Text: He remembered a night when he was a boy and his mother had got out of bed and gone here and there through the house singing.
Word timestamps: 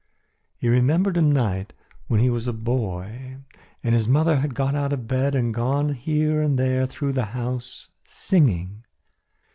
He 0.57 0.67
remembered 0.67 1.15
a 1.15 1.21
night 1.21 1.73
when 2.07 2.19
he 2.21 2.31
was 2.31 2.47
a 2.47 2.53
boy 2.53 3.37
and 3.83 3.93
his 3.93 4.07
mother 4.07 4.37
had 4.37 4.55
got 4.55 4.73
out 4.73 4.91
of 4.91 5.07
bed 5.07 5.35
and 5.35 5.53
gone 5.53 5.89
here 5.89 6.41
and 6.41 6.57
there 6.57 6.87
through 6.87 7.11
the 7.13 7.25
house 7.37 7.87
singing. 8.03 8.83